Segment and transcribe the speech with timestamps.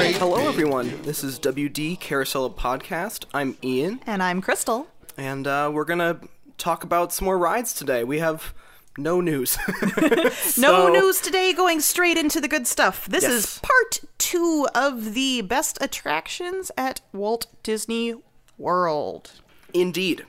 [0.00, 0.16] great.
[0.16, 1.02] Hello, everyone.
[1.02, 3.26] This is WD Carousel Podcast.
[3.34, 4.88] I'm Ian, And I'm Crystal.
[5.18, 6.20] and uh, we're gonna
[6.56, 8.02] talk about some more rides today.
[8.02, 8.54] We have
[8.96, 9.58] no news.
[10.56, 13.04] No news today, going straight into the good stuff.
[13.06, 13.32] This Yes.
[13.32, 18.14] is part two of the best attractions at Walt Disney
[18.56, 19.32] World.
[19.74, 20.24] Indeed.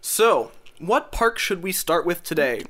[0.00, 0.50] So,
[0.82, 2.64] what park should we start with today?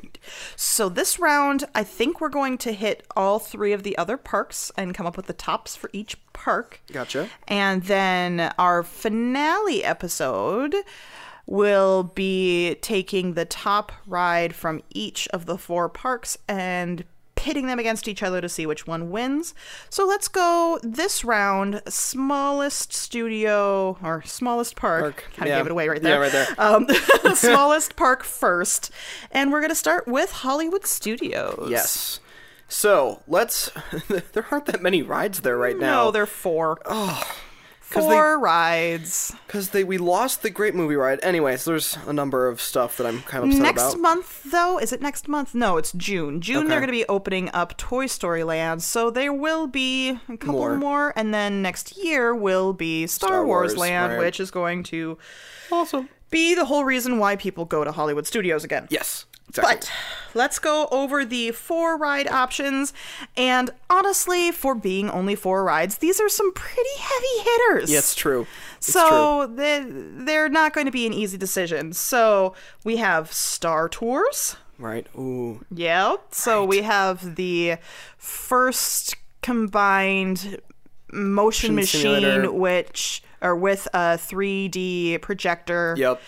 [0.54, 4.70] So, this round, I think we're going to hit all three of the other parks
[4.76, 6.80] and come up with the tops for each park.
[6.92, 7.30] Gotcha.
[7.48, 10.76] And then our finale episode
[11.46, 17.04] will be taking the top ride from each of the four parks and
[17.42, 19.52] pitting them against each other to see which one wins.
[19.90, 25.02] So let's go this round smallest studio or smallest park.
[25.02, 25.56] Park, Kind of yeah.
[25.58, 26.22] gave it away right there.
[26.22, 26.46] Yeah, there.
[26.46, 26.92] right there.
[27.26, 28.92] Um, smallest park first.
[29.32, 31.68] And we're going to start with Hollywood Studios.
[31.68, 32.20] Yes.
[32.68, 33.72] So, let's.
[34.32, 36.04] there aren't that many rides there right now.
[36.04, 36.78] No, they're four.
[36.84, 37.22] Oh,
[38.00, 39.34] Four rides.
[39.46, 41.20] Because they we lost the Great Movie Ride.
[41.22, 43.74] Anyways, there's a number of stuff that I'm kind of upset about.
[43.74, 44.00] next about.
[44.00, 46.68] month though is it next month no it's june june Okay.
[46.68, 50.52] they're going to be opening up toy story land so there will be a couple
[50.54, 50.76] More.
[50.76, 54.18] more, and then next year will be star, Star wars, Wars, land right.
[54.18, 55.16] which is going to
[55.70, 56.08] Awesome.
[56.30, 59.26] be the whole reason why people go to hollywood studios again Yes.
[59.58, 59.74] Exactly.
[59.74, 59.92] but
[60.34, 62.92] let's go over the four ride options
[63.36, 68.46] and honestly for being only four rides these are some pretty heavy hitters yeah, true.
[68.78, 69.02] It's true.
[69.02, 71.92] so they, they're not going to be an easy decision.
[71.92, 74.56] So we have Star Tours.
[74.78, 75.06] Right.
[75.16, 75.64] Ooh.
[75.70, 76.16] Yeah.
[76.32, 77.76] So we have the
[78.16, 80.58] first combined
[81.12, 82.50] motion Motion machine, simulator.
[82.50, 85.94] which or with a 3D projector.
[85.96, 86.20] Yep.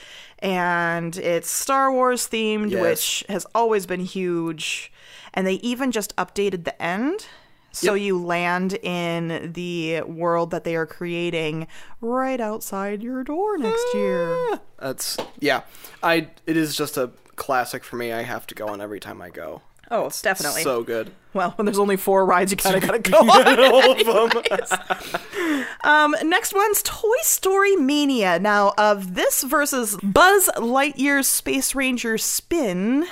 [0.45, 2.81] And it's Star Wars themed, Yes.
[2.83, 4.92] which has always been huge.
[5.33, 7.27] And they even just updated the end.
[7.73, 8.03] So Yep.
[8.05, 11.67] you land in the world that they are creating
[12.01, 14.29] right outside your door next year.
[14.52, 15.63] Ah, that's yeah.
[16.01, 18.13] I it is just a classic for me.
[18.13, 19.63] I have to go on every time I go.
[19.90, 20.62] Oh, it's definitely.
[20.62, 21.11] So good.
[21.34, 23.61] well, when there's only four rides, you kind of gotta go on.
[23.61, 25.64] All of them.
[25.84, 28.39] Um, next one's Toy Story Mania.
[28.39, 33.06] Now, of this versus Buzz Lightyear's Space Ranger Spin,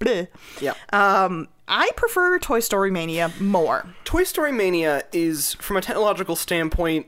[0.00, 0.28] bleh,
[0.60, 0.74] yeah.
[0.92, 3.86] um, I prefer Toy Story Mania more.
[4.04, 7.06] Toy Story Mania is, from a technological standpoint,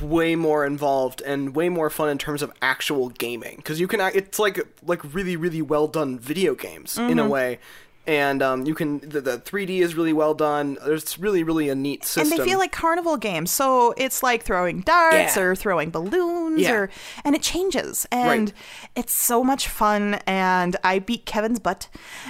[0.00, 4.00] way more involved and way more fun in terms of actual gaming because you can.
[4.00, 7.18] act- It's like like really really well done video games in Mm-hmm.
[7.18, 7.58] a way.
[8.06, 10.76] And um, you can the, the 3D is really well done.
[10.84, 12.32] It's really really a neat system.
[12.32, 15.42] And they feel like carnival games, so it's like throwing darts Yeah.
[15.42, 16.72] or throwing balloons, Yeah.
[16.72, 16.90] or
[17.24, 18.52] and it changes, and Right.
[18.94, 20.14] it's so much fun.
[20.26, 21.88] And I beat Kevin's butt,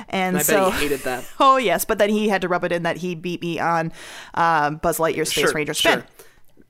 [0.08, 1.24] and I bet so he hated that.
[1.40, 3.92] oh yes, but then he had to rub it in that he beat me on
[4.34, 5.92] um, Buzz Lightyear Space Sure, Ranger Spin.
[6.00, 6.04] sure.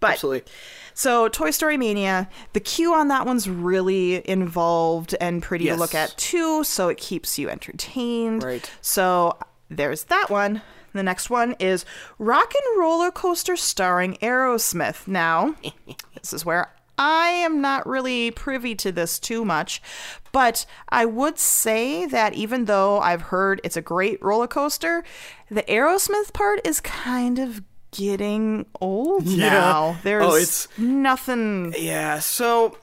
[0.00, 0.50] But Absolutely.
[0.94, 5.74] So, Toy Story Mania, the queue on that one's really involved and pretty Yes.
[5.74, 8.42] to look at too, so it keeps you entertained.
[8.44, 8.70] Right.
[8.80, 9.36] So,
[9.68, 10.62] there's that one.
[10.92, 11.84] The next one is
[12.20, 15.08] Rock and Roller Coaster starring Aerosmith.
[15.08, 15.56] Now,
[16.14, 19.82] this is where I am not really privy to this too much,
[20.30, 25.02] but I would say that even though I've heard it's a great roller coaster,
[25.50, 27.62] the Aerosmith part is kind of
[27.94, 29.50] getting old Yeah.
[29.50, 29.96] now.
[30.02, 31.74] There's Oh, it's- nothing.
[31.78, 32.76] Yeah, so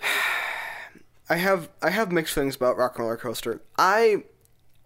[1.30, 3.60] I have I have mixed feelings about Rock and Roller Coaster.
[3.78, 4.24] I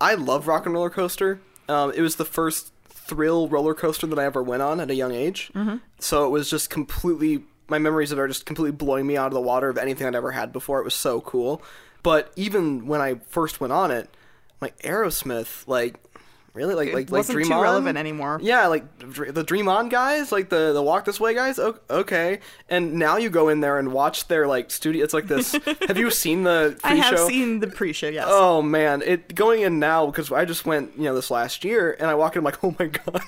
[0.01, 1.41] I love Rock and Roller Coaster.
[1.69, 4.95] Um, it was the first thrill roller coaster that I ever went on at a
[4.95, 5.51] young age.
[5.55, 5.79] Mm-hmm.
[5.99, 9.27] So it was just completely my memories of it are just completely blowing me out
[9.27, 10.81] of the water of anything I'd ever had before.
[10.81, 11.61] It was so cool.
[12.03, 14.09] But even when I first went on it,
[14.61, 15.97] like Aerosmith, like
[16.55, 17.63] really like like like wasn't Dream too On?
[17.63, 18.39] relevant anymore.
[18.43, 21.59] Yeah, like the Dream On guys, like the the Walk This Way guys.
[21.59, 25.05] Okay, and now you go in there and watch their like studio.
[25.05, 25.53] It's like this.
[25.87, 26.95] have you seen the pre-show?
[26.95, 28.27] I have seen the pre-show, yes.
[28.29, 31.97] Oh man, it going in now because I just went you know this last year
[31.99, 33.23] and I walk in I'm like oh my god,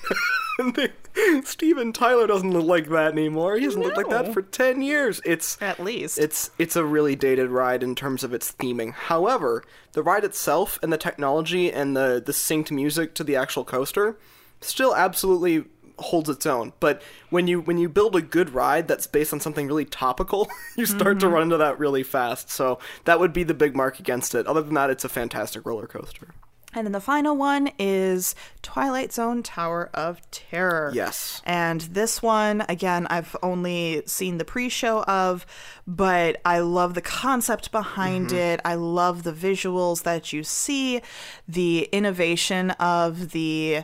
[1.45, 3.57] Steven Tyler doesn't look like that anymore.
[3.57, 5.21] He hasn't looked like that for ten years.
[5.25, 6.17] It's At least.
[6.17, 8.93] it's it's a really dated ride in terms of its theming.
[8.93, 9.63] However,
[9.93, 14.17] the ride itself and the technology and the the synced music to the actual coaster
[14.61, 15.65] still absolutely
[15.99, 16.73] holds its own.
[16.79, 20.49] But when you when you build a good ride that's based on something really topical,
[20.75, 21.33] you start to mm-hmm.
[21.33, 22.49] run into that really fast.
[22.49, 24.47] So that would be the big mark against it.
[24.47, 26.29] Other than that, it's a fantastic roller coaster.
[26.73, 30.91] And then the final one is Twilight Zone Tower of Terror.
[30.93, 31.41] Yes.
[31.45, 35.45] And this one, again, I've only seen the pre show of,
[35.85, 38.35] but I love the concept behind Mm-hmm.
[38.37, 38.61] it.
[38.63, 41.01] I love the visuals that you see,
[41.47, 43.83] the innovation of the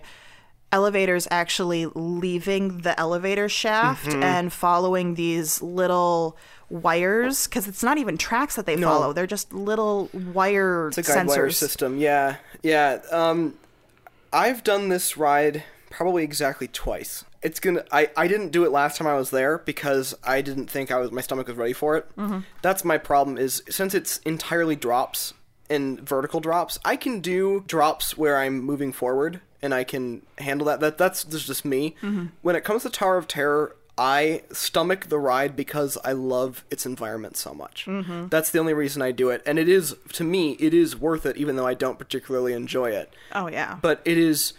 [0.71, 4.23] elevators actually leaving the elevator shaft Mm-hmm.
[4.23, 6.37] and following these little
[6.69, 8.87] wires because it's not even tracks that they No.
[8.89, 11.97] follow they're just little wire It's a guide wire sensors system.
[11.97, 12.99] Yeah, yeah.
[13.11, 13.55] Um,
[14.33, 17.23] I've done this ride probably exactly twice.
[17.41, 17.85] It's gonna.
[17.91, 20.97] I, I didn't do it last time I was there because I didn't think I
[20.97, 22.05] was my stomach was ready for it.
[22.17, 22.39] Mm-hmm.
[22.61, 23.37] That's my problem.
[23.37, 25.33] Is since it's entirely drops
[25.69, 30.67] and vertical drops, I can do drops where I'm moving forward and I can handle
[30.67, 30.79] that.
[30.79, 31.95] That that's, that's just me.
[32.01, 32.27] Mm-hmm.
[32.41, 36.85] When it comes to Tower of Terror, I stomach the ride because I love its
[36.85, 37.85] environment so much.
[37.87, 38.27] Mm-hmm.
[38.27, 41.25] That's the only reason I do it, and it is to me it is worth
[41.25, 43.11] it, even though I don't particularly enjoy it.
[43.33, 44.53] oh yeah But it is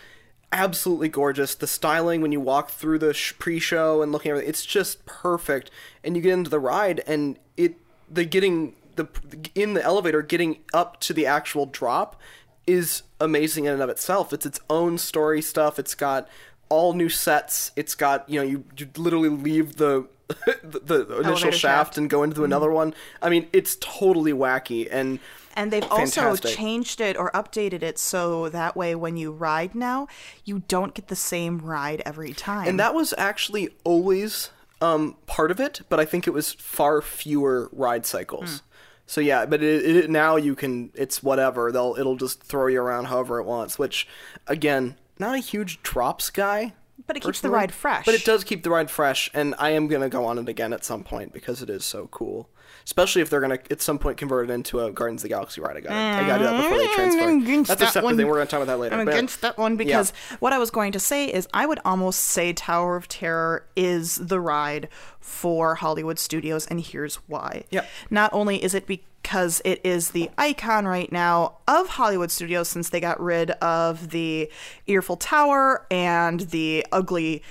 [0.50, 1.54] absolutely gorgeous.
[1.54, 5.06] The styling when you walk through the sh- pre-show and looking at everything, it's just
[5.06, 5.70] perfect.
[6.02, 7.76] And you get into the ride, and it
[8.11, 9.08] the getting the
[9.54, 12.20] in the elevator getting up to the actual drop
[12.66, 14.32] is amazing in and of itself.
[14.32, 15.78] It's its own story stuff.
[15.78, 16.28] It's got
[16.68, 17.72] all new sets.
[17.76, 20.06] It's got you know you, you literally leave the
[20.62, 21.98] the, the initial Elevator shaft, shaft.
[21.98, 22.94] and go into another one.
[23.22, 25.20] I mean, it's totally wacky and
[25.56, 30.06] And they've also changed it or updated it so that way when you ride now,
[30.44, 32.68] you don't get the same ride every time.
[32.68, 37.00] And that was actually always um, part of it, but I think it was far
[37.00, 38.62] fewer ride cycles.
[39.08, 40.90] So yeah, but it, it, now you can.
[40.94, 41.72] It's whatever.
[41.72, 43.78] They'll it'll just throw you around however it wants.
[43.78, 44.06] Which,
[44.46, 46.75] again, not a huge drops guy.
[47.08, 48.05] But it keeps the ride fresh.
[48.05, 50.75] But it does keep the ride fresh, and I am gonna go on it again
[50.75, 52.50] at some point because it is so cool.
[52.84, 55.62] Especially if they're gonna at some point convert it into a Guardians of the Galaxy
[55.62, 55.78] ride.
[55.78, 57.75] I got I gotta do that before they mm, I'm transfer.
[57.75, 58.16] That's a separate one.
[58.19, 58.26] thing.
[58.26, 58.94] We're gonna talk about that later.
[58.94, 61.81] I'm but- against that one because what I was going to say is I would
[61.84, 64.88] almost say Tower of Terror is the ride
[65.19, 67.64] for Hollywood studios, and here's why.
[67.70, 67.88] Yep.
[68.11, 68.87] Not only is it
[69.28, 74.08] because it is the icon right now of Hollywood studios since they got rid of
[74.08, 74.50] the
[74.86, 77.42] Earful Tower and the ugly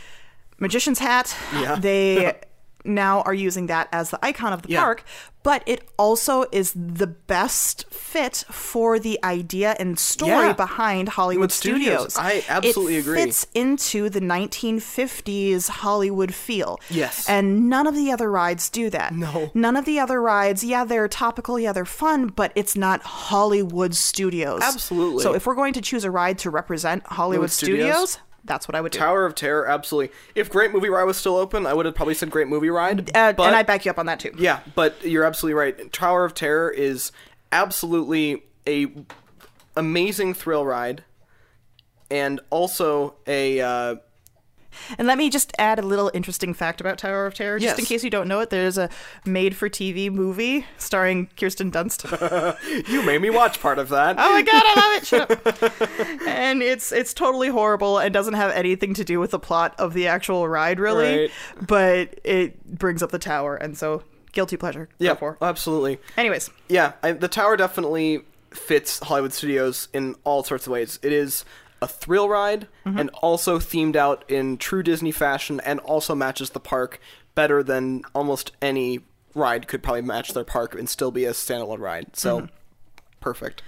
[0.57, 1.37] magician's hat.
[1.53, 1.75] Yeah.
[1.75, 2.33] They
[2.83, 4.81] now are using that as the icon of the Yeah.
[4.81, 5.03] park,
[5.47, 10.51] but it also is the best fit for the idea and story Yeah.
[10.51, 12.11] behind Hollywood studios.
[12.13, 12.17] studios.
[12.17, 13.23] I absolutely it agree.
[13.23, 16.79] fits into the 1950s Hollywood feel.
[16.89, 17.29] Yes.
[17.29, 19.13] And none of the other rides do that.
[19.13, 19.49] No.
[19.53, 23.95] None of the other rides, yeah, they're topical, yeah, they're fun, but it's not Hollywood
[23.95, 24.61] studios.
[24.61, 25.23] Absolutely.
[25.23, 27.77] So if we're going to choose a ride to represent Hollywood Studios?
[28.11, 28.17] studios,
[28.47, 28.99] that's what I would do.
[28.99, 30.15] Tower of Terror, absolutely.
[30.35, 33.15] If Great Movie Ride was still open, I would have probably said Great Movie Ride.
[33.15, 34.33] Uh, but, and I back you up on that too.
[34.37, 35.91] yeah, but you're absolutely right.
[35.91, 37.11] Tower of Terror is
[37.51, 38.87] absolutely a
[39.75, 41.03] amazing thrill ride,
[42.09, 43.95] and also a uh,
[44.97, 47.85] And let me just add a little interesting fact about Tower of Terror, just in
[47.85, 48.49] case you don't know it.
[48.49, 48.89] There's a
[49.25, 52.05] made-for-TV movie starring Kirsten Dunst.
[52.89, 54.15] you made me watch part of that.
[54.19, 55.07] Oh my god, I love it!
[55.07, 56.21] Shut up.
[56.27, 59.93] and it's it's totally horrible and doesn't have anything to do with the plot of
[59.93, 61.21] the actual ride, really.
[61.21, 61.31] Right.
[61.65, 64.03] But it brings up the tower, and so
[64.33, 64.87] guilty pleasure.
[64.99, 65.37] yeah, Therefore.
[65.41, 65.97] absolutely.
[66.15, 68.21] Anyways, Yeah, I, the tower definitely
[68.51, 70.99] fits Hollywood Studios in all sorts of ways.
[71.01, 71.43] It is
[71.81, 76.59] a thrill ride and also themed out in true Disney fashion and also matches the
[76.59, 76.99] park
[77.35, 79.01] better than almost any
[79.35, 82.15] ride could probably match their park and still be a standalone ride.
[82.15, 82.47] So
[83.19, 83.61] perfect.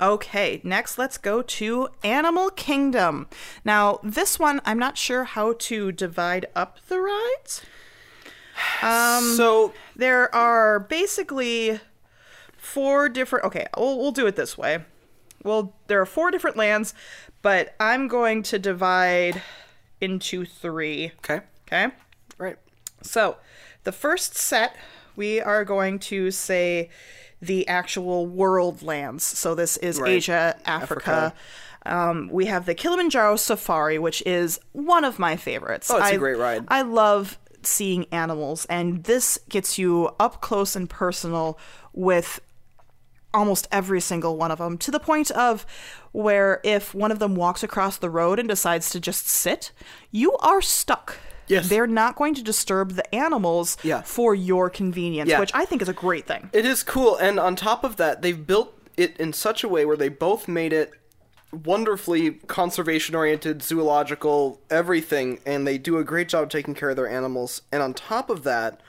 [0.00, 3.26] Okay, next let's go to Animal Kingdom.
[3.64, 7.62] Now, this one, I'm not sure how to divide up the rides.
[8.82, 11.80] Um, so There are basically
[12.56, 13.46] four different.
[13.46, 14.84] Okay, we'll, we'll do it this way.
[15.44, 16.94] Well, there are four different lands,
[17.42, 19.42] but I'm going to divide
[20.00, 21.12] into three.
[21.18, 21.94] okay, Okay?
[22.38, 22.56] right.
[23.02, 23.36] So,
[23.84, 24.76] the first set,
[25.16, 26.90] we are going to say
[27.40, 29.24] the actual world lands.
[29.24, 30.10] So, this is Right.
[30.12, 31.32] Asia, Africa.
[31.86, 35.90] Um, we have the Kilimanjaro Safari, which is one of my favorites.
[35.90, 36.64] Oh, it's a I- great ride.
[36.68, 41.58] I love seeing animals, and this gets you up close and personal
[41.92, 42.40] with
[43.34, 45.66] almost every single one of them to the point of
[46.12, 49.70] where if one of them walks across the road and decides to just sit,
[50.10, 51.16] you are stuck.
[51.46, 51.68] Yes.
[51.68, 54.02] They're not going to disturb the animals Yeah.
[54.02, 55.40] for your convenience, Yeah.
[55.40, 56.50] which I think is a great thing.
[56.52, 59.84] It is cool, and on top of that, they've built it in such a way
[59.86, 60.92] where they both made it
[61.52, 67.08] wonderfully conservation oriented, zoological, everything, and they do a great job taking care of their
[67.08, 67.62] animals.
[67.72, 68.80] And on top of that,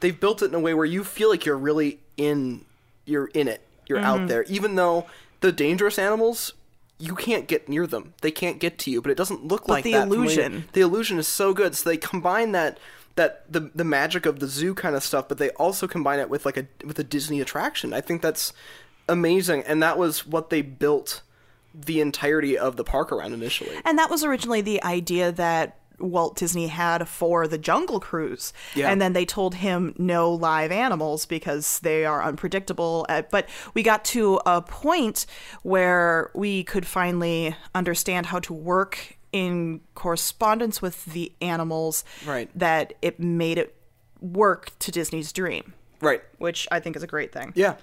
[0.00, 2.64] they've built it in a way where you feel like you're really in
[3.06, 3.60] you're in it.
[3.90, 4.28] You're out mm-hmm.
[4.28, 4.44] there.
[4.44, 5.06] Even though
[5.40, 6.54] the dangerous animals
[7.00, 8.12] you can't get near them.
[8.20, 10.68] They can't get to you, but it doesn't look like the that from where illusion.
[10.74, 11.74] the illusion is so good.
[11.74, 12.78] So they combine that
[13.16, 16.28] that the the magic of the zoo kind of stuff, but they also combine it
[16.28, 17.92] with like a with a Disney attraction.
[17.94, 18.52] I think that's
[19.08, 21.22] amazing, and that was what they built
[21.74, 23.76] the entirety of the park around initially.
[23.84, 28.52] And that was originally the idea that Walt Disney had for the Jungle Cruise.
[28.74, 28.90] Yeah.
[28.90, 33.06] And then they told him no live animals because they are unpredictable.
[33.08, 35.26] Uh, But we got to a point
[35.62, 42.50] where we could finally understand how to work in correspondence with the animals Right.
[42.58, 43.76] that it made it
[44.20, 46.22] work to Disney's dream, Right.
[46.38, 47.52] which I think is a great thing.
[47.54, 47.74] Yeah.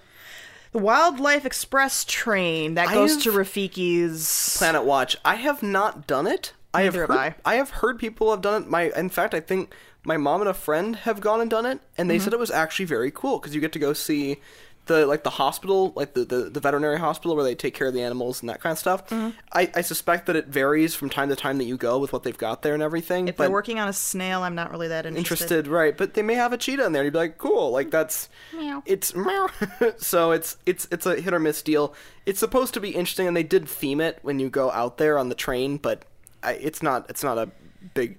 [0.74, 5.16] The Wildlife Express train that goes to Rafiki's Planet Watch.
[5.24, 6.52] I have not done it.
[6.78, 7.56] I have heard, have I.
[7.56, 8.70] have heard people have done it.
[8.70, 11.80] My in fact, I think my mom and a friend have gone and done it,
[11.98, 12.24] and they Mm-hmm.
[12.26, 14.40] said it was actually very cool because you get to go see
[14.86, 17.94] the like the hospital, like the, the the veterinary hospital where they take care of
[17.94, 19.06] the animals and that kind of stuff.
[19.10, 19.32] Mm-hmm.
[19.52, 22.24] I, I suspect that it varies from time to time that you go with what
[22.24, 23.28] they've got there and everything.
[23.28, 25.44] If but they're working on a snail, I'm not really that interested.
[25.44, 25.98] interested, right?
[25.98, 27.04] But they may have a cheetah in there.
[27.04, 28.82] You'd be like, cool, like that's Meow.
[28.86, 29.50] it's meow.
[29.98, 31.94] so it's it's it's a hit or miss deal.
[32.26, 35.20] It's supposed to be interesting, and they did theme it when you go out there
[35.20, 36.06] on the train, but
[36.48, 37.50] I, it's not it's not a
[37.94, 38.18] big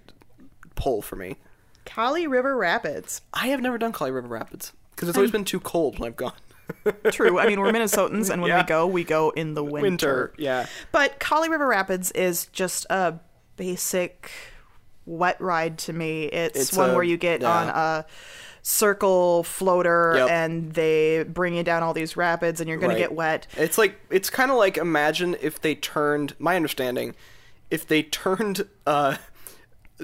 [0.75, 1.37] pull for me.
[1.85, 3.23] Kali River Rapids.
[3.33, 6.17] I have never done Kali River Rapids because it's always been too cold when I've
[6.17, 6.33] gone.
[7.13, 7.39] True.
[7.39, 8.63] I mean, we're Minnesotans, and when Yeah.
[8.63, 9.81] we go, we go in the winter.
[9.83, 10.67] Winter, yeah.
[10.93, 13.15] But Kali River Rapids is just a
[13.57, 14.31] basic
[15.07, 16.25] wet ride to me.
[16.25, 17.51] It's, It's one a- where you get yeah.
[17.51, 18.07] on a
[18.63, 20.31] circle floater Yep.
[20.31, 22.97] and they bring you down all these rapids and you're going Right.
[22.97, 23.47] to get wet.
[23.57, 27.15] It's like it's kind of like imagine if they turned my understanding,
[27.71, 29.17] if they turned uh,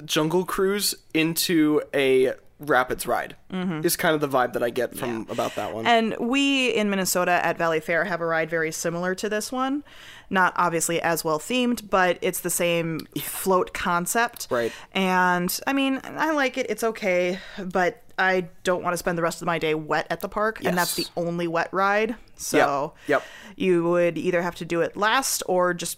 [0.03, 3.35] Jungle Cruise into a rapids ride.
[3.51, 5.85] Is kind of the vibe that I get from about that one.
[5.85, 9.83] And we in Minnesota at Valleyfair have a ride very similar to this one.
[10.29, 14.47] Not obviously as well themed, but it's the same float concept.
[14.49, 14.71] Right.
[14.93, 16.67] And I mean, I like it.
[16.69, 20.21] It's okay, but I don't want to spend the rest of my day wet at
[20.21, 22.15] the park, and that's the only wet ride.
[22.37, 23.23] So Yep.
[23.57, 25.97] you would either have to do it last or just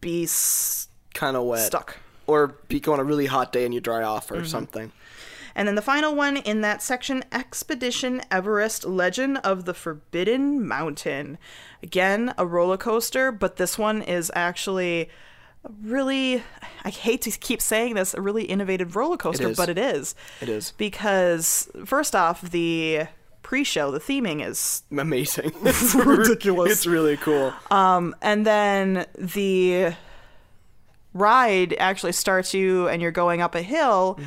[0.00, 1.66] be s- kind of wet.
[1.66, 1.98] stuck.
[2.28, 4.42] Or be on a really hot day and you dry off Mm-hmm.
[4.42, 4.92] or something.
[5.54, 11.38] And then the final one in that section Expedition Everest Legend of the Forbidden Mountain.
[11.82, 15.08] Again, a roller coaster, but this one is actually
[15.82, 16.42] really,
[16.84, 19.56] I hate to keep saying this, a really innovative roller coaster, is.
[19.56, 20.14] but it is.
[20.42, 20.72] It is.
[20.76, 23.06] Because, first off, the
[23.42, 25.52] pre show, the theming is Amazing.
[25.64, 26.70] It's ridiculous.
[26.72, 27.54] It's really cool.
[27.70, 29.94] Um and then the
[31.18, 34.18] ride actually starts you and you're going up a hill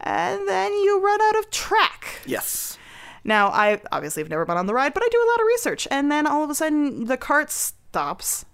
[0.00, 2.78] and then you run out of track yes.
[3.24, 5.46] now i obviously have never been on the ride but i do a lot of
[5.46, 8.44] research and then all of a sudden the cart stops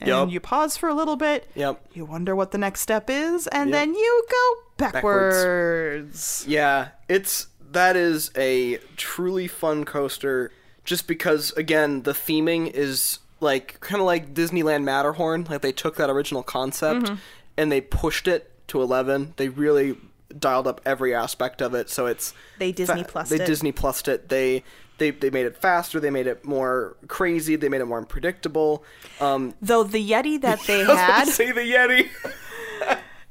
[0.00, 0.30] and Yup.
[0.30, 1.80] you pause for a little bit Yep.
[1.94, 3.78] you wonder what the next step is and Yep.
[3.78, 5.36] then you go Backwards.
[5.36, 6.44] backwards.
[6.48, 10.50] Yeah, it's that is a truly fun coaster
[10.84, 15.94] just because again, the theming is like kind of like Disneyland Matterhorn, like they took
[15.96, 17.14] that original concept Mm-hmm.
[17.56, 19.34] And they pushed it to 11.
[19.36, 19.96] They really
[20.38, 23.46] dialed up every aspect of it, so it's They Disney Plused They it.
[23.46, 24.28] Disney Plused it.
[24.28, 24.64] They
[24.98, 28.84] they they made it faster, they made it more crazy, they made it more unpredictable.
[29.20, 32.08] Um though the yeti that they I was about had say the Yeti.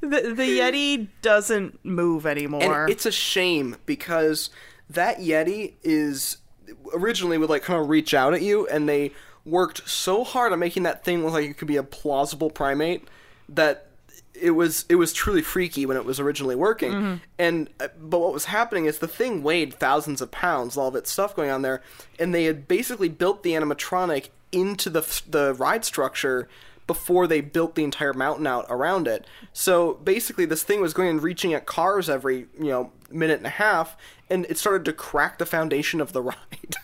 [0.00, 4.50] the, the yeti doesn't move anymore And it's a shame because
[4.90, 6.38] that Yeti is
[6.92, 9.12] originally would like kind of reach out at you, and they
[9.44, 13.06] worked so hard on making that thing look like it could be a plausible primate
[13.48, 13.88] that
[14.40, 17.20] it was it was truly freaky when it was originally working.
[17.38, 20.96] And uh, but what was happening is the thing weighed thousands of pounds, all of
[20.96, 21.82] its stuff going on there,
[22.18, 26.48] and they had basically built the animatronic into the the ride structure
[26.86, 29.26] before they built the entire mountain out around it.
[29.52, 33.46] So basically, this thing was going and reaching at cars every you know minute and
[33.46, 33.96] a half,
[34.28, 36.76] and it started to crack the foundation of the ride.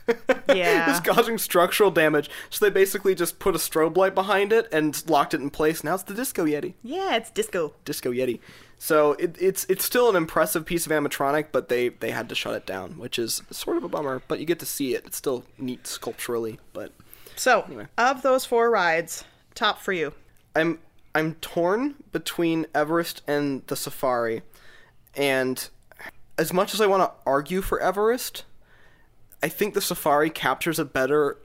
[0.48, 0.88] Yeah.
[0.88, 2.30] it was causing structural damage.
[2.50, 5.84] So they basically just put a strobe light behind it and locked it in place.
[5.84, 6.74] Now it's the Disco Yeti.
[6.82, 8.40] yeah it's disco Disco Yeti.
[8.78, 12.34] So it, it's it's still an impressive piece of animatronic, but they they had to
[12.34, 14.22] shut it down, which is sort of a bummer.
[14.26, 15.04] But you get to see it.
[15.04, 16.92] It's still neat sculpturally, but.
[17.36, 17.86] So, Anyway.
[17.96, 20.12] of those four rides, top for you.
[20.54, 20.78] I'm
[21.14, 24.42] I'm torn between Everest and the Safari,
[25.16, 25.68] and
[26.38, 28.44] as much as I want to argue for Everest,
[29.42, 31.36] I think the Safari captures a better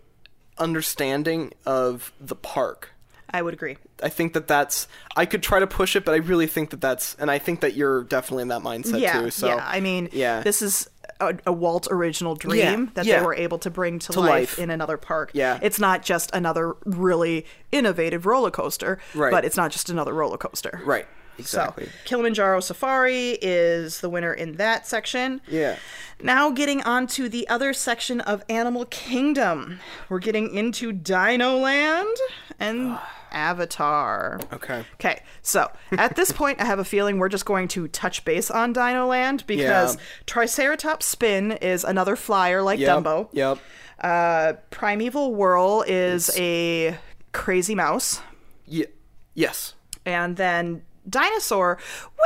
[0.57, 2.91] understanding of the park.
[3.29, 3.77] I would agree.
[4.01, 6.79] I think that that's I could try to push it, but I really think that
[6.79, 9.31] that's and I think that you're definitely in that mindset yeah, too.
[9.31, 9.65] So yeah.
[9.67, 10.41] I mean, yeah.
[10.41, 13.19] this is a, a Walt original dream Yeah, that yeah.
[13.19, 14.59] they were able to bring to, To life, life.
[14.59, 15.31] in another park.
[15.33, 15.59] Yeah.
[15.61, 19.31] it's not just another really innovative roller coaster, Right.
[19.31, 20.81] but it's not just another roller coaster.
[20.85, 21.85] right exactly.
[21.85, 25.41] So, Kilimanjaro Safari is the winner in that section.
[25.47, 25.77] Yeah.
[26.21, 32.15] Now, getting on to the other section of Animal Kingdom, we're getting into Dino Land
[32.59, 32.97] and
[33.31, 34.39] Avatar.
[34.53, 34.85] Okay.
[34.95, 38.49] Okay, so at this point, I have a feeling we're just going to touch base
[38.49, 40.01] on Dino Land because Yeah.
[40.25, 42.89] Triceratops Spin is another flyer like Yep.
[43.03, 43.29] Dumbo.
[43.33, 43.59] Yep.
[43.99, 46.97] Uh, Primeval Whirl is a
[47.33, 48.21] crazy mouse.
[48.65, 48.87] Ye-
[49.33, 49.73] yes.
[50.05, 51.77] And then Dinosaur,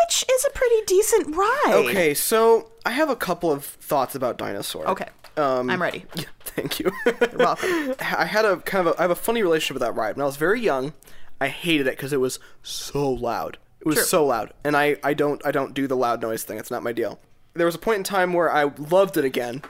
[0.06, 1.72] which is a pretty decent ride.
[1.90, 4.88] Okay, so I have a couple of thoughts about Dinosaur.
[4.90, 5.08] Okay.
[5.38, 6.06] Um, I'm ready.
[6.16, 6.92] Yeah, thank you.
[7.06, 7.94] You're welcome.
[8.02, 10.16] I had a kind of a, I have a funny relationship with that ride.
[10.18, 10.94] When I was very young,
[11.40, 13.58] I hated it because it was so loud.
[13.80, 14.04] It was Sure.
[14.06, 16.58] so loud, and I, I don't I don't do the loud noise thing.
[16.58, 17.20] It's not my deal.
[17.54, 19.62] There was a point in time where I loved it again.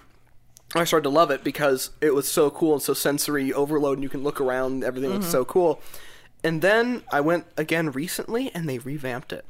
[0.75, 4.03] I started to love it because it was so cool and so sensory overload, and
[4.03, 4.71] you can look around.
[4.73, 5.79] and Everything looks so cool.
[6.43, 9.45] And then I went again recently, and they revamped it.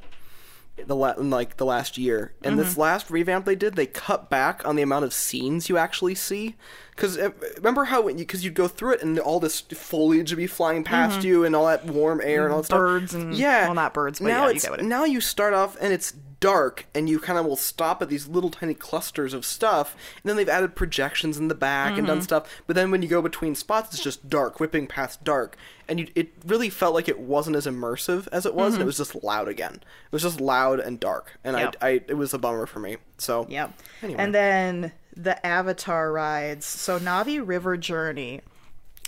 [0.86, 2.80] The la- in, like the last year, and this mm-hmm.
[2.80, 6.56] last revamp they did, they cut back on the amount of scenes you actually see.
[6.96, 10.46] Because uh, remember how because you'd go through it and all this foliage would be
[10.46, 11.26] flying past mm-hmm.
[11.26, 12.78] you and all that warm air and all that stuff.
[12.78, 15.04] Birds and- yeah, well, not birds, but now yeah, you it's get what it- now
[15.04, 18.50] you start off and it's dark and you kind of will stop at these little
[18.50, 22.06] tiny clusters of stuff and then they've added projections in the back and Mm-hmm.
[22.06, 25.56] done stuff but then when you go between spots it's just dark whipping past dark
[25.86, 28.86] and you, it really felt like it wasn't as immersive as it was and it
[28.86, 31.64] was just loud again it was just loud and dark and Mm-hmm.
[31.66, 31.76] Yep.
[31.82, 33.68] I, I it was a bummer for me so yeah
[34.02, 34.18] Anyway.
[34.22, 36.64] And then the Avatar rides.
[36.64, 38.40] So Na'vi River Journey.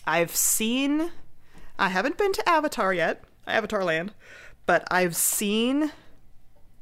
[0.06, 1.10] I've seen
[1.78, 4.12] I haven't been to Avatar yet, Avatar Land,
[4.66, 5.92] but I've seen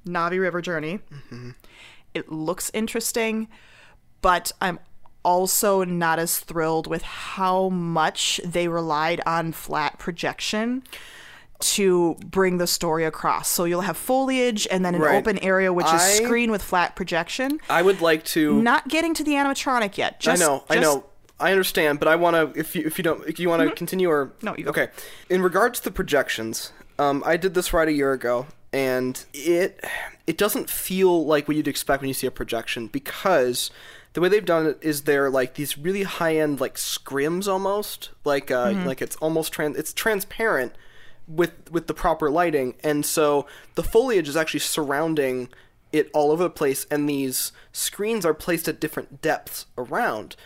[0.06, 1.00] Na'vi River Journey.
[1.12, 1.50] Mm-hmm.
[2.14, 3.48] It looks interesting,
[4.22, 4.78] but I'm
[5.22, 10.82] also not as thrilled with how much they relied on flat projection
[11.60, 13.46] to bring the story across.
[13.48, 15.16] So you'll have foliage and then an Right.
[15.16, 17.60] open area which is screen with flat projection.
[17.68, 20.20] I would like to Not getting to the animatronic yet.
[20.20, 21.04] Just, I know, I know.
[21.38, 22.58] I understand, but I want to.
[22.58, 24.46] If you if you don't, if you want to continue or Mm-hmm.
[24.46, 24.70] No, you go.
[24.70, 24.88] Okay.
[25.30, 29.84] In regards to the projections, um, I did this right a year ago, and it
[30.26, 33.70] it doesn't feel like what you'd expect when you see a projection because
[34.12, 38.10] the way they've done it is they're like these really high end like scrims almost.
[38.24, 38.86] Like uh Mm-hmm.
[38.86, 40.72] like it's almost trans it's transparent
[41.26, 42.74] with with the proper lighting.
[42.82, 45.48] And so the foliage is actually surrounding
[45.92, 50.36] it all over the place and these screens are placed at different depths around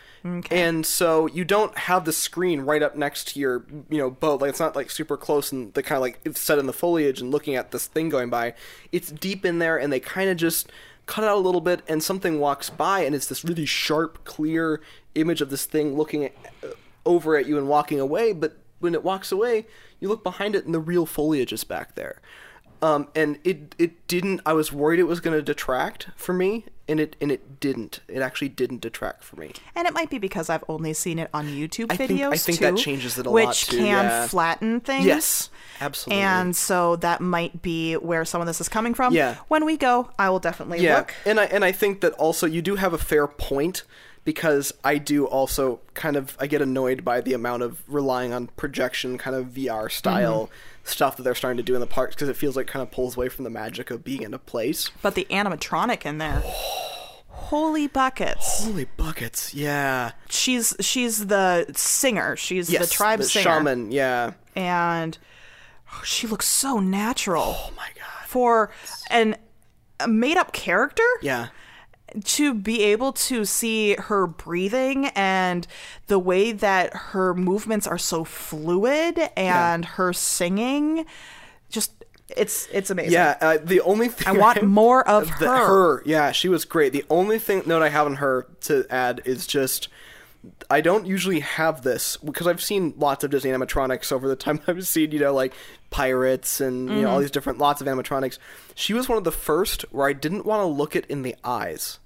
[0.50, 4.40] and so you don't have the screen right up next to your you know boat.
[4.40, 7.20] Like it's not like super close and the kind of like set in the foliage
[7.20, 8.54] and looking at this thing going by.
[8.90, 10.72] It's deep in there and they kind of just
[11.06, 14.80] cut out a little bit and something walks by and it's this really sharp clear
[15.14, 16.32] image of this thing looking at,
[16.62, 16.68] uh,
[17.04, 18.32] over at you and walking away.
[18.32, 19.66] But when it walks away
[20.00, 22.20] you look behind it and the real foliage is back there
[22.82, 26.64] um, and it it didn't i was worried it was going to detract for me
[26.86, 30.18] and it and it didn't it actually didn't detract for me And it might be
[30.18, 33.18] because I've only seen it on YouTube I videos think- I think too, that changes
[33.18, 34.26] it a which lot, too, can yeah.
[34.26, 35.06] flatten things.
[35.06, 35.48] yes
[35.80, 39.14] absolutely And so that might be where some of this is coming from.
[39.14, 39.36] Yeah.
[39.48, 41.14] When we go, I will definitely yeah look.
[41.24, 43.84] and i and i think that also you do have a fair point
[44.24, 48.48] because i do also kind of i get annoyed by the amount of relying on
[48.48, 50.54] projection kind of vr style Mm-hmm.
[50.84, 52.90] Stuff that they're starting to do in the parks because it feels like kind of
[52.90, 56.42] pulls away from the magic of being in a place But the animatronic in there.
[57.28, 58.64] Holy buckets.
[58.64, 62.36] holy buckets yeah She's she's the singer.
[62.36, 63.42] She's yes the tribe the singer.
[63.44, 65.18] shaman yeah And
[65.92, 68.70] oh, she looks so natural oh my god for
[69.10, 69.36] an
[70.00, 71.02] a made up character.
[71.22, 71.48] yeah
[72.24, 75.66] to be able to see her breathing and
[76.06, 81.06] the way that her movements are so fluid and her singing
[81.70, 81.90] just
[82.36, 86.02] it's it's amazing Yeah, uh, the only thing I want more of the- her.
[86.06, 86.92] yeah, she was great.
[86.92, 89.88] The only thing note I have on her to add is just
[90.70, 94.60] I don't usually have this because I've seen lots of Disney animatronics over the time
[94.66, 95.52] I've seen, you know, like
[95.90, 97.22] pirates and you know all mm-hmm.
[97.22, 98.38] these different lots of animatronics.
[98.74, 101.36] She was one of the first where I didn't want to look it in the
[101.44, 101.98] eyes.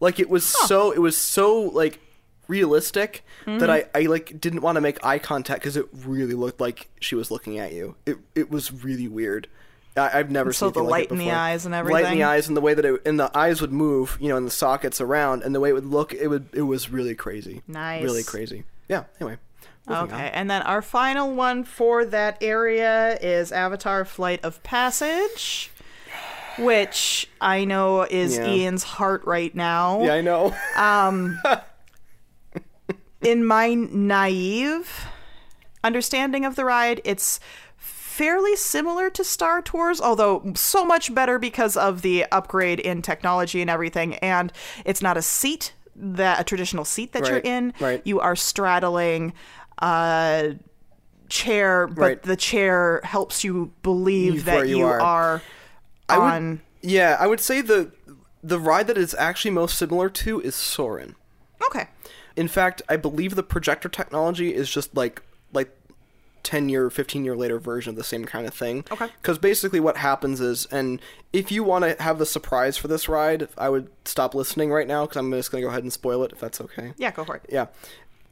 [0.00, 2.00] Like it was so it was so like
[2.48, 3.70] realistic that mm-hmm.
[3.70, 7.14] I, I like didn't want to make eye contact because it really looked like she
[7.14, 7.96] was looking at you.
[8.06, 9.48] It it was really weird.
[9.96, 12.02] I, I've never So seen the like light it in the eyes and everything.
[12.02, 14.28] Light in the eyes and the way that it and the eyes would move, you
[14.28, 16.90] know, in the sockets around, and the way it would look, it would it was
[16.90, 17.62] really crazy.
[17.68, 18.02] Nice.
[18.02, 18.64] Really crazy.
[18.88, 19.04] Yeah.
[19.20, 19.38] Anyway.
[19.88, 20.20] okay on.
[20.20, 25.70] and then our final one for that area is avatar flight of passage
[26.58, 28.46] which i know is Yeah.
[28.46, 30.54] ian's heart right now Yeah, I know.
[30.78, 31.38] um,
[33.22, 35.06] in my naive
[35.82, 37.40] understanding of the ride, it's
[38.14, 43.60] fairly similar to Star Tours, although so much better because of the upgrade in technology
[43.60, 44.14] and everything.
[44.16, 44.52] And
[44.84, 47.72] it's not a seat that a traditional seat that you're in.
[47.80, 48.00] right.
[48.04, 49.32] You are straddling
[49.78, 50.54] a
[51.28, 52.22] chair, but Right.
[52.22, 55.00] the chair helps you believe that you you are.
[55.00, 55.42] are,
[56.08, 56.60] I would- on.
[56.82, 57.90] Yeah, I would say the
[58.42, 61.14] the ride that it's actually most similar to is Soarin'.
[61.66, 61.88] Okay.
[62.36, 65.22] In fact, I believe the projector technology is just like
[65.52, 65.70] like
[66.44, 69.08] 10 year 15 year later version of the same kind of thing Okay.
[69.20, 71.00] because basically what happens is and
[71.32, 74.86] if you want to have the surprise for this ride i would stop listening right
[74.86, 77.10] now because i'm just going to go ahead and spoil it if that's okay Yeah,
[77.10, 77.46] go for it.
[77.48, 77.66] yeah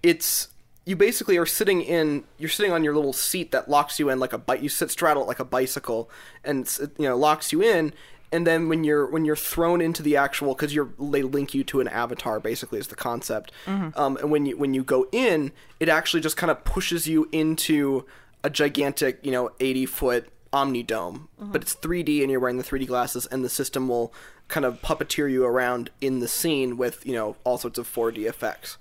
[0.02, 0.48] it's
[0.84, 4.18] you basically are sitting in you're sitting on your little seat that locks you in
[4.18, 6.10] like a bike you sit straddle like a bicycle
[6.44, 7.92] and it, you know locks you in
[8.32, 11.62] and then when you're when you're thrown into the actual because you're they link you
[11.64, 13.52] to an avatar basically is the concept.
[13.96, 17.28] Um, and when you when you go in it actually just kind of pushes you
[17.30, 18.06] into
[18.42, 22.64] a gigantic you know 80 foot omni dome but it's 3d and you're wearing the
[22.64, 24.12] 3d glasses and the system will
[24.48, 28.26] kind of puppeteer you around in the scene with you know all sorts of 4d
[28.26, 28.78] effects.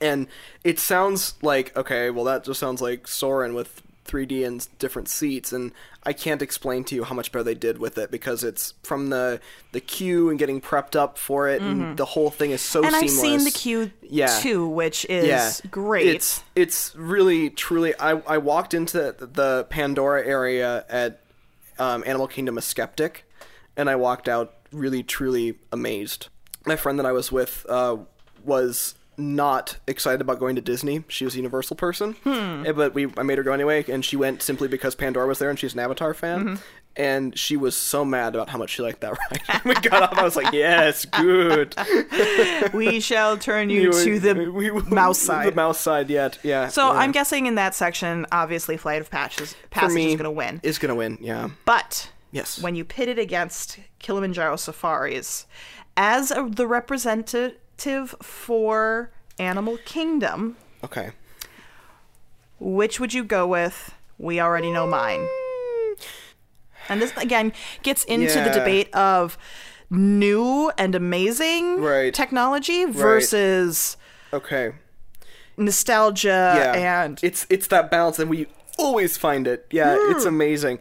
[0.00, 0.26] And
[0.64, 5.52] it sounds like okay well that just sounds like soarin' with 3d and different seats
[5.52, 5.72] and
[6.04, 9.10] i can't explain to you how much better they did with it because it's from
[9.10, 9.40] the
[9.72, 12.94] the queue and getting prepped up for it and the whole thing is so Mm-hmm.
[12.94, 14.38] And I've seen the queue Yeah.
[14.40, 16.06] too, which is yeah great.
[16.06, 21.20] it's it's really truly i i walked into the pandora area at
[21.78, 23.24] um, animal kingdom a skeptic
[23.76, 26.28] and i walked out really truly amazed
[26.64, 27.96] my friend that i was with uh,
[28.44, 32.64] was not excited about going to disney she was a universal person Hmm.
[32.66, 35.38] Eh, but we i made her go anyway and she went simply because pandora was
[35.38, 36.54] there and she's an avatar fan Mm-hmm.
[36.96, 39.12] and she was so mad about how much she liked that
[39.50, 39.64] ride.
[39.64, 40.18] we got off.
[40.18, 41.74] I was like, "Yes, good."
[42.72, 45.52] we shall turn you We- to the we- mouse side.
[45.52, 46.68] The mouse side, yet, yeah.
[46.68, 46.98] so yeah.
[47.00, 50.60] I'm guessing in that section, obviously, Flight of Patches, Passage me, is going to win.
[50.62, 51.50] Is gonna win, yeah.
[51.66, 52.60] But Yes.
[52.62, 55.46] when you pit it against Kilimanjaro Safaris,
[55.98, 56.66] as a, the
[58.22, 61.10] for Animal Kingdom, Okay.
[62.58, 63.94] which would you go with?
[64.18, 65.20] We already know mine.
[65.20, 66.06] Mm.
[66.88, 69.36] And this again gets into the debate of
[69.90, 72.12] new and amazing Right.
[72.14, 73.96] technology versus
[74.32, 74.72] Okay.
[75.56, 77.02] nostalgia Yeah.
[77.04, 78.46] and it's it's that balance, and we
[78.78, 79.66] always find it.
[79.70, 80.28] Yeah, it's hmm.
[80.28, 80.78] amazing.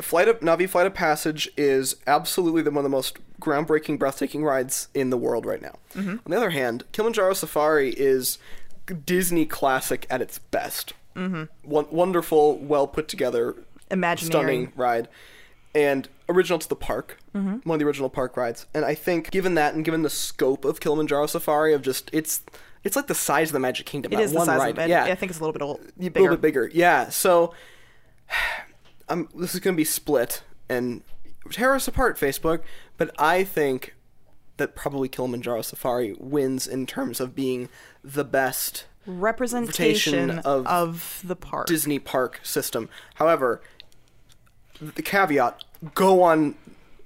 [0.00, 4.44] Flight of Navi Flight of Passage is absolutely the, one of the most groundbreaking, breathtaking
[4.44, 5.76] rides in the world right now.
[5.94, 6.10] Mm-hmm.
[6.10, 8.38] On the other hand, Kilimanjaro Safari is
[9.04, 10.94] Disney classic at its best.
[11.16, 11.44] Mm-hmm.
[11.68, 13.54] Won- wonderful, well put together,
[13.90, 14.30] Imagineering.
[14.30, 15.08] stunning ride,
[15.74, 17.18] and original to the park.
[17.34, 17.68] Mm-hmm.
[17.68, 18.66] One of the original park rides.
[18.74, 22.42] And I think, given that, and given the scope of Kilimanjaro Safari, of just it's
[22.84, 24.12] it's like the size of the Magic Kingdom.
[24.12, 24.78] it is the one size ride.
[24.78, 24.88] of it.
[24.90, 26.70] Yeah, I think it's a little bit old, a little bit bigger.
[26.72, 27.08] Yeah.
[27.08, 27.52] So
[29.08, 31.02] um, this is going to be split and
[31.50, 32.60] tear us apart, Facebook.
[32.96, 33.94] But I think
[34.56, 37.68] that probably Kilimanjaro Safari wins in terms of being
[38.02, 41.66] the best Representation of of, the park.
[41.66, 42.88] Disney park system.
[43.14, 43.62] However,
[44.80, 46.54] the caveat: go on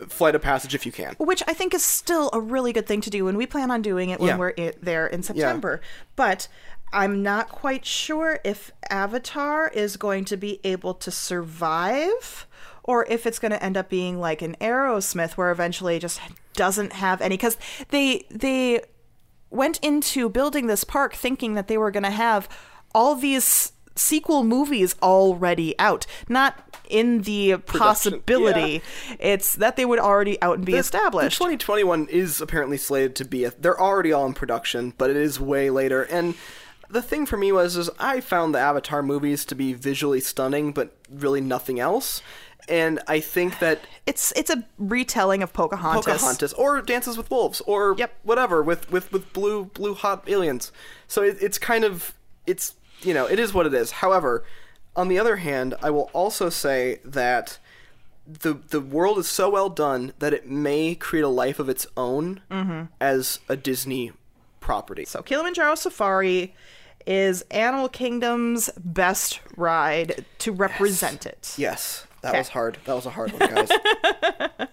[0.08, 1.14] Flight of Passage if you can.
[1.18, 3.82] which I think is still a really good thing to do, and we plan on
[3.82, 4.36] doing it when Yeah.
[4.36, 5.80] we're there in September.
[6.16, 6.48] But
[6.92, 12.46] I'm not quite sure if Avatar is going to be able to survive,
[12.82, 16.20] or if it's going to end up being like an Aerosmith, where eventually it just
[16.54, 17.36] doesn't have any.
[17.36, 17.56] Because
[17.88, 18.82] they they
[19.50, 22.48] went into building this park thinking that they were going to have
[22.94, 28.80] all these sequel movies already out not in the possibility
[29.18, 33.24] it's that they would already out and be The established 2021 is apparently slated to
[33.26, 33.44] be.
[33.44, 36.02] A, they're already all in production, but it is way later.
[36.02, 36.34] And
[36.92, 40.72] the thing for me was, is I found the Avatar movies to be visually stunning,
[40.72, 42.22] but really nothing else.
[42.68, 47.60] And I think that it's it's a retelling of pocahontas, Pocahontas or Dances with Wolves
[47.62, 48.14] or Yep.
[48.22, 50.70] whatever with with with blue blue hot aliens.
[51.08, 52.14] So it, it's kind of
[52.46, 53.90] it's you know it is what it is.
[53.92, 54.44] However,
[54.94, 57.58] on the other hand, I will also say that
[58.26, 61.86] the the world is so well done that it may create a life of its
[61.96, 62.84] own mm-hmm.
[63.00, 64.12] as a Disney
[64.60, 65.04] property.
[65.04, 66.54] so kilimanjaro safari
[67.06, 72.38] is animal kingdom's best ride to represent it Yes, that Okay.
[72.38, 72.78] was hard.
[72.84, 73.70] That was a hard one, guys.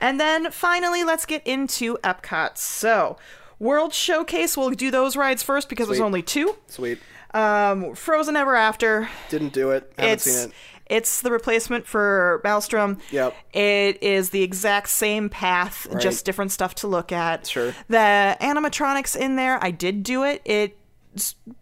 [0.00, 2.58] And then finally, let's get into Epcot.
[2.58, 3.16] So,
[3.58, 6.56] World Showcase, we'll do those rides first because there's only two.
[6.66, 6.98] Sweet.
[7.32, 9.08] Um, Frozen Ever After.
[9.30, 9.92] Didn't do it.
[9.96, 10.54] Haven't it's seen it.
[10.86, 12.98] it's the replacement for Maelstrom.
[13.12, 13.34] Yep.
[13.52, 16.02] It is the exact same path, Right.
[16.02, 17.46] just different stuff to look at.
[17.46, 17.72] Sure.
[17.88, 20.42] The animatronics in there, I did do it.
[20.44, 20.74] It's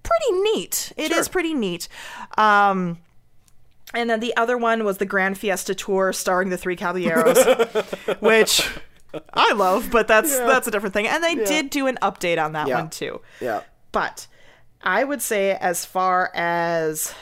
[0.03, 0.93] pretty neat.
[0.97, 1.33] It is Sure.
[1.33, 1.89] pretty neat.
[2.39, 2.99] Um,
[3.93, 7.39] and then the other one was the Grand Fiesta Tour starring the Three Caballeros,
[8.21, 8.69] which
[9.33, 11.07] I love, but that's that's a different thing.
[11.07, 12.77] And they did do an update on that Yeah.
[12.81, 13.21] one too.
[13.41, 13.61] Yeah.
[13.93, 14.27] But
[14.83, 17.15] I would say, as far as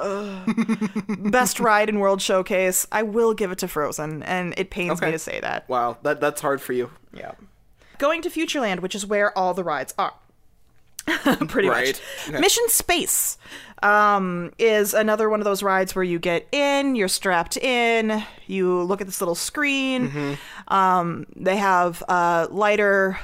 [1.08, 5.06] best ride in World Showcase, I will give it to Frozen, and it pains Okay.
[5.06, 5.68] me to say that.
[5.68, 6.90] Wow, that that's hard for you.
[7.12, 7.32] Yeah.
[7.98, 10.14] Going to Futureland, which is where all the rides are.
[11.48, 11.86] Pretty Right.
[11.88, 12.28] much.
[12.28, 12.40] Okay.
[12.40, 13.38] Mission Space
[13.82, 18.82] um, is another one of those rides where you get in, you're strapped in, you
[18.82, 20.08] look at this little screen.
[20.10, 20.72] Mm-hmm.
[20.74, 23.18] Um, they have a lighter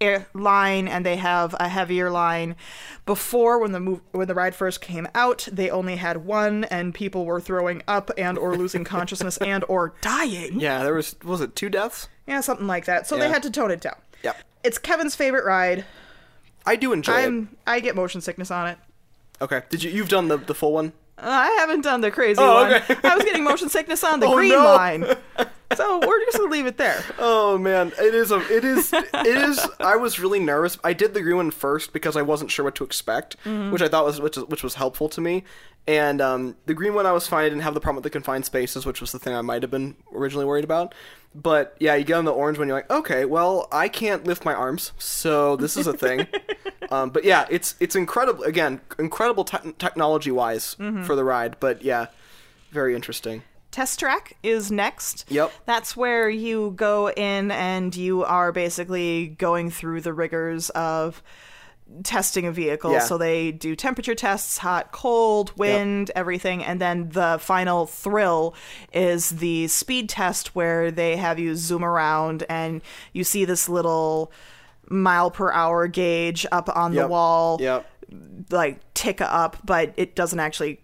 [0.00, 2.54] air line and they have a heavier line.
[3.04, 6.94] Before, when the move, when the ride first came out, they only had one, and
[6.94, 10.60] people were throwing up and or losing consciousness and or dying.
[10.60, 12.08] Yeah, there was was it two deaths?
[12.26, 13.06] Yeah, something like that.
[13.06, 13.96] So they had to tone it down.
[14.22, 14.36] Yep.
[14.62, 15.84] It's Kevin's favorite ride.
[16.66, 17.26] I do enjoy it.
[17.26, 18.78] I'm I get motion sickness on it.
[19.40, 19.62] Okay.
[19.70, 20.92] Did you you've done the the full one?
[21.18, 22.74] Uh, I haven't done the crazy Oh, one.
[22.74, 22.96] okay.
[23.02, 24.64] I was getting motion sickness on the Oh, green no.
[24.64, 25.04] line.
[25.76, 27.02] So we're just gonna leave it there.
[27.18, 29.60] Oh man, it is a it is it is.
[29.80, 30.78] I was really nervous.
[30.82, 33.88] I did the green one first because I wasn't sure what to expect, which I
[33.88, 35.44] thought was which, which was helpful to me.
[35.86, 37.44] And um, the green one I was fine.
[37.46, 39.62] I didn't have the problem with the confined spaces, which was the thing I might
[39.62, 40.94] have been originally worried about.
[41.34, 44.44] But yeah, you get on the orange one, you're like, okay, well, I can't lift
[44.44, 46.26] my arms, so this is a thing.
[46.90, 48.44] um, but yeah, it's it's incredible.
[48.44, 51.56] Again, incredible te- technology wise for the ride.
[51.60, 52.06] But yeah,
[52.70, 53.42] very interesting.
[53.70, 55.24] Test track is next.
[55.28, 55.52] Yep.
[55.66, 61.22] That's where you go in and you are basically going through the rigors of
[62.02, 62.92] testing a vehicle.
[62.92, 62.98] Yeah.
[63.00, 68.54] So they do temperature tests, hot, cold, wind, everything, and then the final thrill
[68.92, 74.32] is the speed test where they have you zoom around and you see this little
[74.90, 77.08] mile per hour gauge up on the Yep.
[77.10, 77.86] wall Yep.
[78.50, 80.80] like tick up, but it doesn't actually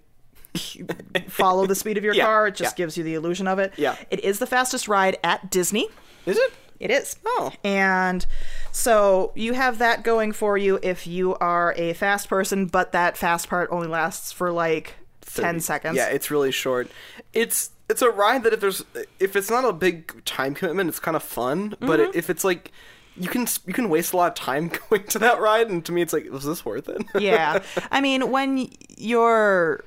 [1.29, 2.47] follow the speed of your Yeah, car.
[2.49, 2.85] It just yeah.
[2.85, 3.73] gives you the illusion of it.
[3.77, 3.97] Yeah.
[4.11, 5.89] It is the fastest ride at Disney.
[6.27, 6.53] Is it?
[6.81, 7.17] It is.
[7.25, 7.53] Oh.
[7.63, 8.27] And
[8.73, 13.17] so you have that going for you if you are a fast person, but that
[13.17, 15.97] fast part only lasts for like 10 seconds.
[15.97, 16.91] Yeah, it's really short.
[17.33, 18.85] It's it's a ride that if there's
[19.21, 21.75] if it's not a big time commitment, it's kind of fun.
[21.81, 22.19] But Mm-hmm.
[22.19, 22.73] if it's like
[23.17, 25.93] you can you can waste a lot of time going to that ride, and to
[25.93, 27.05] me, it's like, was this worth it?
[27.19, 27.63] yeah.
[27.91, 29.85] I mean, when you're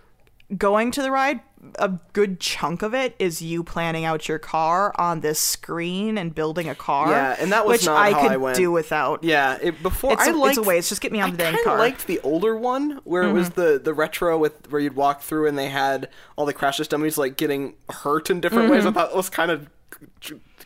[0.55, 1.41] going to the ride,
[1.75, 6.33] a good chunk of it is you planning out your car on this screen and
[6.33, 7.09] building a car.
[7.09, 8.55] Yeah, and that was which not I how could I went.
[8.55, 9.23] do without.
[9.23, 10.89] yeah, it, before It's I a- it's liked a waste.
[10.89, 11.73] Just get me on I the dang car.
[11.73, 11.79] Mm-hmm.
[11.79, 15.47] liked the older one where it was the the retro with where you'd walk through
[15.47, 18.85] and they had all the crash test dummies like getting hurt in different ways.
[18.85, 18.97] I Mm-hmm.
[18.97, 19.67] thought it was kind of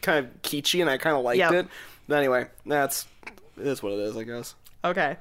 [0.02, 1.54] kind of kitschy, and I kind of liked Yep.
[1.54, 1.68] it.
[2.08, 3.08] But anyway, that's
[3.58, 4.56] it is what it is, I guess.
[4.84, 5.18] Okay.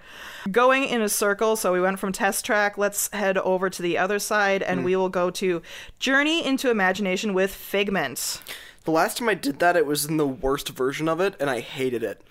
[0.50, 2.78] Going in a circle, so we went from test track.
[2.78, 4.86] Let's head over to the other side and hmm.
[4.86, 5.60] we will go to
[5.98, 8.42] Journey into Imagination with Figment.
[8.84, 11.50] The last time I did that, it was in the worst version of it, and
[11.50, 12.22] I hated it.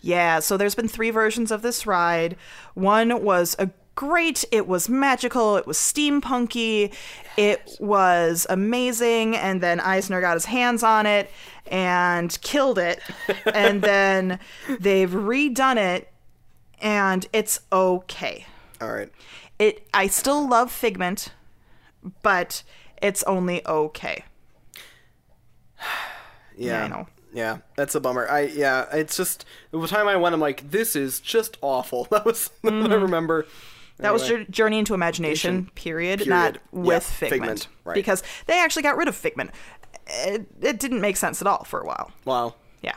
[0.00, 2.36] Yeah, so there's been three versions of this ride.
[2.74, 6.92] One was a great, it was magical, it was steampunky,
[7.36, 11.30] it was amazing, and then Eisner got his hands on it
[11.68, 13.00] and killed it.
[13.54, 14.40] and then
[14.80, 16.11] they've redone it
[16.82, 18.44] and it's okay.
[18.80, 19.10] All right.
[19.58, 21.28] It I still love Figment,
[22.22, 22.62] but
[23.00, 24.24] it's only okay.
[26.56, 26.84] Yeah.
[26.84, 27.06] I know.
[27.34, 28.28] Yeah, that's a bummer.
[28.28, 32.04] I yeah, it's just the time I went, I'm like, this is just awful.
[32.10, 33.44] That was what I remember.
[33.44, 34.02] Mm-hmm.
[34.02, 34.44] That was Anyway.
[34.44, 36.28] Jour- Journey into Imagination, period, Period.
[36.28, 37.42] not Yeah, with Figment.
[37.42, 37.94] Figment, right.
[37.94, 39.50] Because they actually got rid of Figment.
[40.08, 42.10] It, it didn't make sense at all for a while.
[42.24, 42.54] wow.
[42.82, 42.96] Yeah.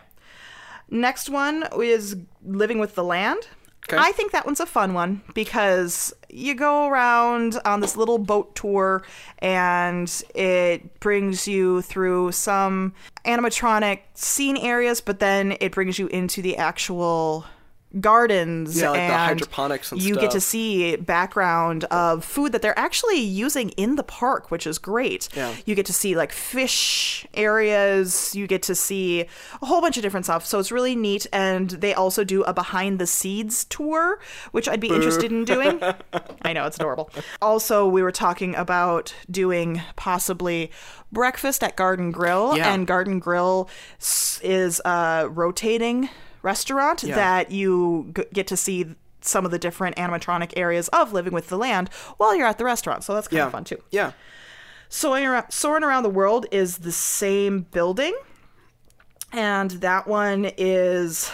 [0.89, 3.47] Next one is Living with the Land.
[3.87, 3.97] Okay.
[3.99, 8.55] I think that one's a fun one because you go around on this little boat
[8.55, 9.03] tour
[9.39, 12.93] and it brings you through some
[13.25, 17.45] animatronic scene areas, but then it brings you into the actual
[17.99, 22.61] gardens Yeah, like the and hydroponics and you get to see background of food that
[22.61, 25.29] they're actually using in the park which is great.
[25.35, 25.53] Yeah.
[25.65, 28.35] you get to see like fish areas.
[28.35, 29.21] You get to see
[29.61, 30.45] a whole bunch of different stuff.
[30.45, 31.25] So it's really neat.
[31.31, 34.19] And they also do a behind the seeds tour
[34.51, 35.81] which i'd be interested in doing.
[36.41, 37.09] I know it's adorable.
[37.41, 40.71] Also we were talking about doing possibly
[41.11, 42.57] breakfast at garden grill.
[42.57, 42.73] Yeah.
[42.73, 46.09] and garden grill is a rotating
[46.45, 47.15] restaurant Yeah.
[47.15, 51.47] that you g- get to see some of the different animatronic areas of living with
[51.49, 53.45] the land while you're at the restaurant so that's kind Yeah.
[53.47, 54.11] of fun too Yeah.
[54.87, 58.13] Soaring around, Soaring Around the World is the same building.
[59.33, 61.29] And that one is,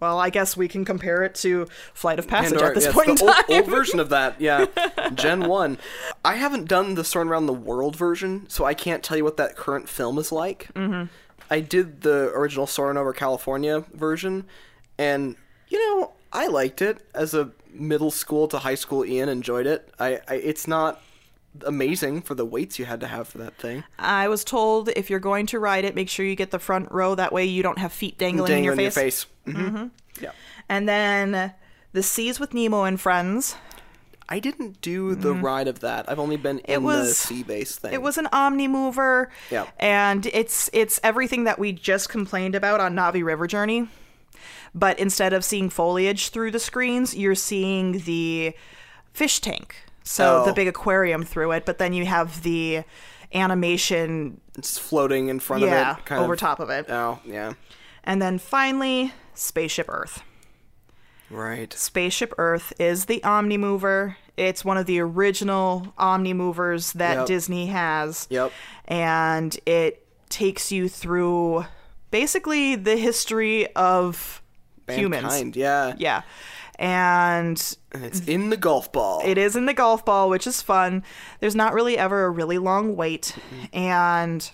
[0.00, 2.92] well, I guess we can compare it to Flight of Passage Pandora- at this yeah,
[2.92, 3.28] point in time.
[3.48, 4.40] old, old version of that.
[4.40, 4.66] Yeah,
[5.14, 5.78] Gen One.
[6.24, 9.36] I haven't done the Soaring Around the World version, so I can't tell you what
[9.36, 10.68] that current film is like.
[10.74, 11.06] Mm-hmm.
[11.50, 14.44] I did the original Soaring Over California version,
[14.98, 15.36] and
[15.68, 19.04] you know I liked it as a middle school to high school.
[19.04, 19.92] Ian enjoyed it.
[19.98, 21.00] I, I it's not
[21.64, 23.84] amazing for the weights you had to have for that thing.
[23.98, 26.90] I was told if you're going to ride it, make sure you get the front
[26.92, 27.14] row.
[27.14, 28.78] That way you don't have feet dangling, in your face.
[28.78, 29.26] in your face.
[29.46, 30.24] Mm-hmm.
[30.24, 30.32] Yeah.
[30.68, 31.54] And then
[31.92, 33.56] the Seas with Nemo and Friends.
[34.28, 36.10] I didn't do the ride of that.
[36.10, 37.10] I've only been in the Mm-hmm.
[37.12, 37.92] sea base thing.
[37.92, 39.30] It was an Omni mover.
[39.50, 39.66] Yeah.
[39.78, 43.88] And it's it's everything that we just complained about on Na'vi River Journey.
[44.74, 48.52] But instead of seeing foliage through the screens, you're seeing the
[49.12, 49.76] fish tank.
[50.02, 50.44] So Oh.
[50.46, 52.82] the big aquarium through it, but then you have the
[53.34, 56.38] animation It's floating in front yeah, of it, kind over of.
[56.40, 56.86] top of it.
[56.88, 57.54] Oh, yeah.
[58.04, 60.22] And then finally, Spaceship Earth.
[61.30, 61.72] Right.
[61.72, 64.16] Spaceship Earth is the Omni Mover.
[64.36, 67.26] It's one of the original Omni Movers that Yep.
[67.26, 68.26] Disney has.
[68.30, 68.52] Yep.
[68.86, 71.64] And it takes you through
[72.10, 74.42] basically the history of
[74.88, 75.22] humans.
[75.24, 75.94] Mankind, yeah.
[75.98, 76.22] Yeah.
[76.78, 79.22] And And it's in the golf ball.
[79.24, 81.02] it is in the golf ball, which is fun.
[81.40, 83.34] There's not really ever a really long wait.
[83.72, 84.48] And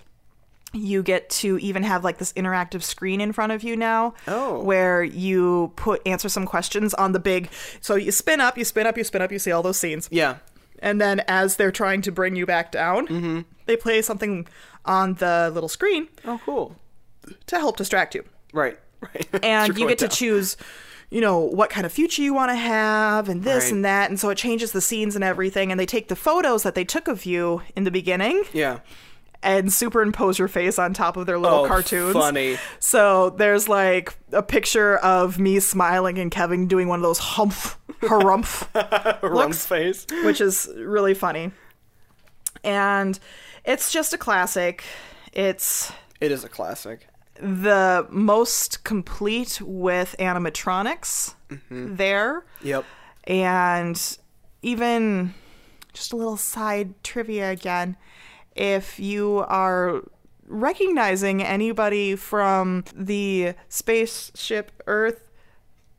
[0.74, 4.62] you get to even have like this interactive screen in front of you now Oh.
[4.62, 8.86] where you put answer some questions on the big so you spin up you spin
[8.86, 10.36] up you spin up you see all those scenes yeah.
[10.78, 13.40] and then as they're trying to bring you back down Mm-hmm.
[13.66, 14.46] they play something
[14.84, 16.76] on the little screen Oh, cool.
[17.46, 18.78] to help distract you Right.
[19.00, 19.28] Right.
[19.42, 20.56] and you get to choose
[21.10, 23.72] you know what kind of future you want to have and this Right.
[23.74, 26.62] and that and so it changes the scenes and everything and they take the photos
[26.62, 28.78] that they took of you in the beginning Yeah.
[29.42, 32.58] And superimpose your face on top of their little Oh, cartoons funny.
[32.78, 37.78] so there's like a picture of me smiling and kevin doing one of those humph
[38.02, 38.66] harumph
[39.22, 40.06] Run face.
[40.24, 41.50] which is really funny
[42.64, 43.18] and
[43.64, 44.84] it's just a classic
[45.32, 47.06] it's It is a classic.
[47.40, 51.96] the most complete with animatronics Mm-hmm.
[51.96, 52.84] there Yep.
[53.24, 54.18] and
[54.62, 55.34] even
[55.92, 57.96] just a little side trivia again
[58.54, 60.02] if you are
[60.46, 65.30] recognizing anybody from the spaceship earth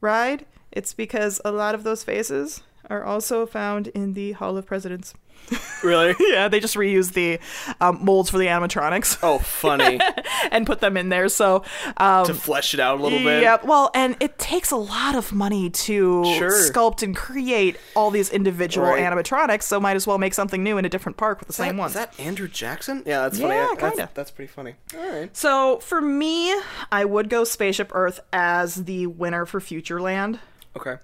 [0.02, 4.66] ride it's because a lot of those faces are also found in the hall of
[4.66, 5.14] presidents
[5.84, 6.16] Really?
[6.20, 7.40] yeah they just reuse the
[7.82, 10.00] um, molds for the animatronics Oh, funny.
[10.52, 11.64] and put them in there so
[11.98, 13.42] um, to flesh it out a little bit.
[13.44, 16.52] yeah, well, and it takes a lot of money to Sure.
[16.72, 19.04] sculpt and create all these individual Right.
[19.04, 21.58] animatronics, so might as well make something new in a different park with the Is
[21.58, 21.92] same that, ones.
[21.92, 23.04] is that Andrew Jackson?
[23.06, 23.54] Yeah, that's funny.
[23.56, 24.10] Yeah, That's- kinda.
[24.14, 24.76] That's, pretty funny.
[24.98, 25.36] All right.
[25.36, 26.56] So for me,
[26.92, 30.40] I would go Spaceship Earth as the winner for Futureland.
[30.78, 30.96] Okay.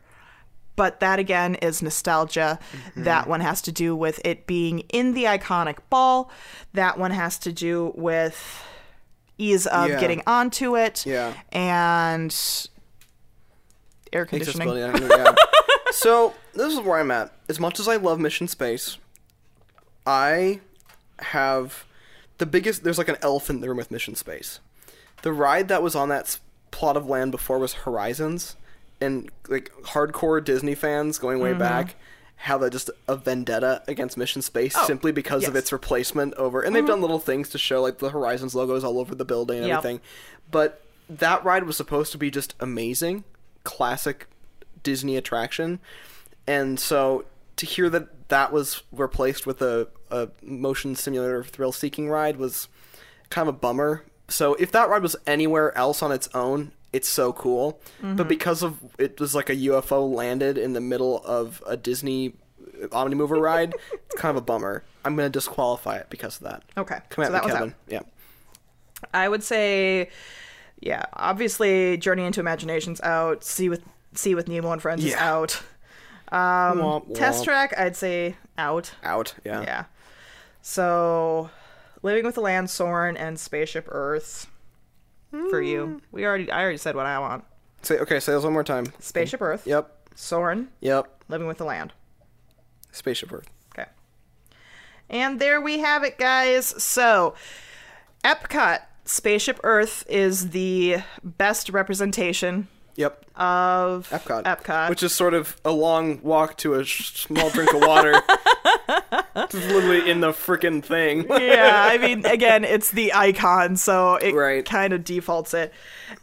[0.79, 2.57] But that again is nostalgia.
[2.71, 3.03] Mm-hmm.
[3.03, 6.31] That one has to do with it being in the iconic ball.
[6.73, 8.63] That one has to do with
[9.37, 9.99] ease of Yeah.
[9.99, 11.05] getting onto it.
[11.05, 11.33] Yeah.
[11.51, 12.33] And
[14.13, 14.69] air conditioning.
[14.69, 15.35] Yeah.
[15.91, 17.33] so this is where I'm at.
[17.49, 18.97] As much as I love Mission Space,
[20.07, 20.61] I
[21.19, 21.83] have
[22.37, 22.85] the biggest.
[22.85, 24.61] There's like an elephant in the room with Mission Space.
[25.23, 26.39] The ride that was on that
[26.71, 28.55] plot of land before was Horizons,
[29.01, 31.95] and like hardcore Disney fans going way back
[32.35, 34.83] have a, just a vendetta against Mission Space Mm-hmm.
[34.83, 35.49] Oh, simply because of yes.
[35.49, 35.57] Mm-hmm.
[35.57, 36.61] its replacement over.
[36.61, 39.57] And they've done little things to show like the Horizons logos all over the building
[39.59, 39.77] and Yep.
[39.79, 40.01] everything.
[40.49, 43.23] But that ride was supposed to be just amazing,
[43.63, 44.27] classic
[44.83, 45.79] Disney attraction,
[46.47, 47.25] and so
[47.57, 52.67] to hear that that was replaced with a, a motion simulator thrill seeking ride was
[53.29, 54.05] kind of a bummer.
[54.29, 57.81] So if that ride was anywhere else on its own, it's so cool.
[58.01, 62.33] But because of it was like a UFO landed in the middle of a Disney
[62.81, 64.83] Omnimover ride, it's kind of a bummer.
[65.05, 66.63] I'm gonna disqualify it because of that.
[66.77, 67.75] Okay, Come at so me, that one's Kevin.
[67.87, 68.01] Yeah.
[69.13, 70.09] I would say,
[70.81, 73.43] yeah, obviously, Journey into Imagination's out.
[73.43, 75.61] See with See with Nemo and Friends is out.
[76.31, 77.43] Um, Womp Test.
[77.43, 78.93] Track, I'd say out.
[79.03, 79.35] Out.
[79.45, 79.61] Yeah.
[79.61, 79.85] Yeah.
[80.61, 81.49] So,
[82.01, 84.47] Living with the Land, Soarin', and Spaceship Earth
[85.31, 85.85] for you.
[85.85, 86.01] Mm.
[86.11, 87.43] We already, I already said what I want.
[87.81, 88.19] Say okay.
[88.19, 88.87] Say those one more time.
[88.99, 89.95] Spaceship Earth, Yep.
[90.15, 91.23] Soarin', Yep.
[91.29, 91.93] Living with the Land.
[92.91, 93.47] Spaceship Earth.
[93.73, 93.89] Okay.
[95.09, 96.65] And there we have it, guys.
[96.83, 97.35] So,
[98.23, 103.25] Epcot, Spaceship Earth is the best representation Yep.
[103.37, 104.43] of Epcot.
[104.43, 104.89] Epcot.
[104.89, 108.13] Which is sort of a long walk to a sh- small drink of water.
[109.53, 111.25] it's literally in the freaking thing.
[111.29, 114.65] yeah, I mean, again, it's the icon, so it Right.
[114.65, 115.73] kind of defaults it.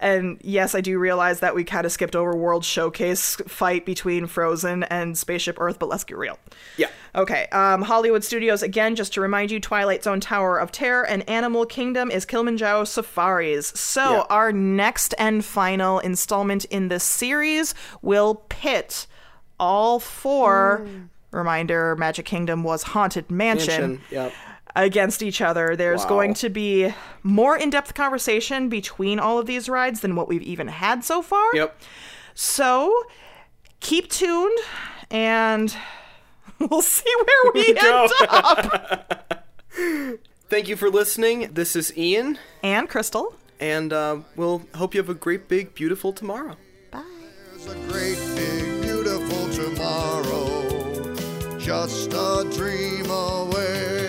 [0.00, 4.26] And yes, I do realize that we kind of skipped over World Showcase fight between
[4.26, 6.38] Frozen and Spaceship Earth, but let's get real.
[6.76, 6.88] yeah.
[7.14, 11.26] Okay, um, Hollywood Studios, again, just to remind you, Twilight Zone Tower of Terror and
[11.30, 13.68] Animal Kingdom is Kilimanjaro Safaris.
[13.74, 14.22] So, Yeah.
[14.28, 19.06] our next and final installment in this series will pit
[19.58, 20.86] all four
[21.30, 23.80] Reminder Magic Kingdom was Haunted Mansion.
[23.80, 24.32] Mansion, Yep.
[24.74, 25.74] against each other.
[25.76, 26.08] There's Wow.
[26.10, 30.42] going to be more in depth conversation between all of these rides than what we've
[30.42, 31.54] even had so far.
[31.54, 31.80] Yep.
[32.34, 32.92] So
[33.80, 34.58] keep tuned
[35.10, 35.74] and
[36.58, 38.02] we'll see where we Go.
[38.02, 39.48] end up.
[40.48, 41.50] Thank you for listening.
[41.54, 43.34] This is Ian, And Crystal.
[43.58, 46.56] and uh, we'll hope you have a great, big, beautiful tomorrow.
[46.90, 47.02] Bye.
[51.66, 54.05] Just a dream away.